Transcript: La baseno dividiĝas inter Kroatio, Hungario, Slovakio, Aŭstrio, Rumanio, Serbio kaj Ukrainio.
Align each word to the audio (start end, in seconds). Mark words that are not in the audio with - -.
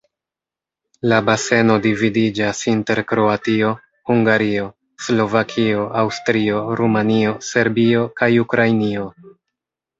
La 1.11 1.17
baseno 1.27 1.75
dividiĝas 1.83 2.61
inter 2.71 3.01
Kroatio, 3.11 3.69
Hungario, 4.11 4.65
Slovakio, 5.09 5.87
Aŭstrio, 6.03 6.67
Rumanio, 6.83 7.39
Serbio 7.53 8.11
kaj 8.23 8.35
Ukrainio. 8.49 9.09